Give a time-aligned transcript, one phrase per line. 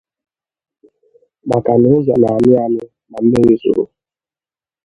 [1.49, 3.83] maka na ụzọ na-amị amị ma mmiri zòó.